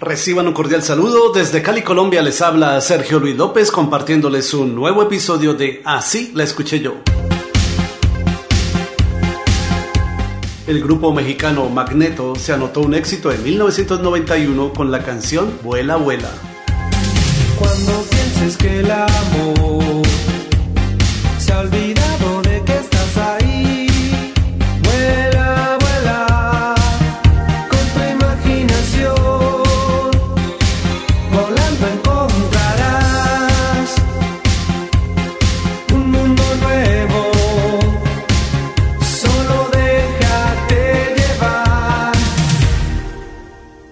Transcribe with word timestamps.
Reciban 0.00 0.46
un 0.46 0.52
cordial 0.52 0.84
saludo. 0.84 1.32
Desde 1.32 1.60
Cali, 1.60 1.82
Colombia, 1.82 2.22
les 2.22 2.40
habla 2.40 2.80
Sergio 2.80 3.18
Luis 3.18 3.36
López 3.36 3.72
compartiéndoles 3.72 4.54
un 4.54 4.76
nuevo 4.76 5.02
episodio 5.02 5.54
de 5.54 5.82
Así 5.84 6.30
la 6.36 6.44
escuché 6.44 6.78
yo. 6.78 6.98
El 10.68 10.80
grupo 10.84 11.12
mexicano 11.12 11.68
Magneto 11.68 12.36
se 12.36 12.52
anotó 12.52 12.82
un 12.82 12.94
éxito 12.94 13.32
en 13.32 13.42
1991 13.42 14.72
con 14.72 14.92
la 14.92 15.02
canción 15.02 15.58
Vuela, 15.64 15.96
vuela. 15.96 16.30
Cuando 17.58 18.04
pienses 18.08 18.56
que 18.56 18.78
el 18.78 18.90
amor 18.92 19.68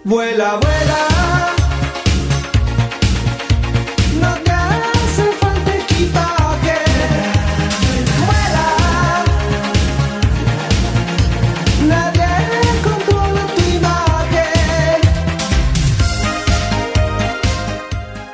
Vuela, 0.06 0.60
vuela. 0.60 1.15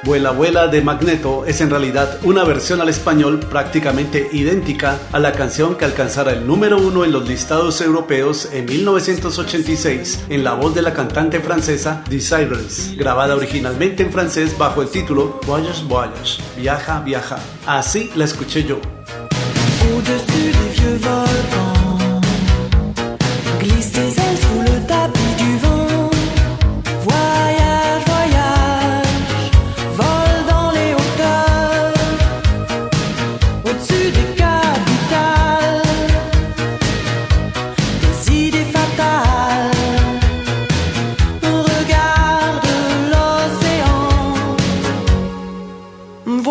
Vuela, 0.04 0.32
vuela 0.32 0.66
de 0.66 0.82
Magneto 0.82 1.44
es 1.46 1.60
en 1.60 1.70
realidad 1.70 2.18
una 2.24 2.42
versión 2.42 2.80
al 2.80 2.88
español 2.88 3.38
prácticamente 3.38 4.28
idéntica 4.32 4.98
a 5.12 5.20
la 5.20 5.30
canción 5.30 5.76
que 5.76 5.84
alcanzara 5.84 6.32
el 6.32 6.44
número 6.44 6.78
uno 6.78 7.04
en 7.04 7.12
los 7.12 7.28
listados 7.28 7.80
europeos 7.80 8.48
en 8.52 8.64
1986 8.66 10.24
en 10.28 10.42
la 10.42 10.54
voz 10.54 10.74
de 10.74 10.82
la 10.82 10.92
cantante 10.92 11.38
francesa 11.38 12.02
Desireless, 12.10 12.96
grabada 12.96 13.36
originalmente 13.36 14.02
en 14.02 14.10
francés 14.10 14.58
bajo 14.58 14.82
el 14.82 14.88
título 14.88 15.38
Voyage 15.46 15.84
Voyage, 15.84 16.42
Viaja, 16.56 17.00
Viaja. 17.00 17.38
Así 17.64 18.10
la 18.16 18.24
escuché 18.24 18.64
yo. 18.64 18.80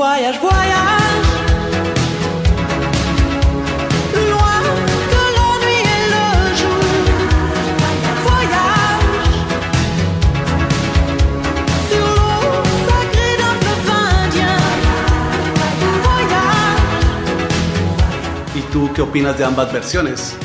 Voyage, 0.02 0.40
voyage. 0.40 1.28
Loin 4.32 4.62
de 5.14 5.24
l'ennui 5.36 5.78
et 5.96 6.06
le 6.14 6.28
jour, 6.60 6.86
voyage 8.26 9.36
sur 11.90 12.08
l'eau 12.18 12.64
sacrée 12.88 13.36
d'un 13.42 13.56
fleuve 13.62 13.90
indien. 14.26 14.58
Voyage 16.06 16.80
¿Y 18.56 18.62
tú 18.72 18.82
qué 18.96 19.02
opinas 19.04 19.38
de 19.38 19.44
ambas 19.46 19.72
versiones? 19.72 20.36